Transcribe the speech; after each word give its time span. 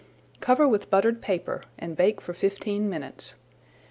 Cover 0.39 0.67
with 0.67 0.89
buttered 0.89 1.21
paper 1.21 1.61
and 1.77 1.95
bake 1.95 2.19
for 2.21 2.33
fifteen 2.33 2.89
minutes. 2.89 3.35